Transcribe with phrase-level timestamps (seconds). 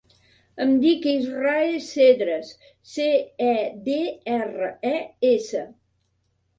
[0.63, 2.51] Em dic Israe Cedres:
[2.95, 3.07] ce,
[3.51, 3.55] e,
[3.87, 4.01] de,
[4.41, 4.99] erra, e,
[5.35, 5.67] essa.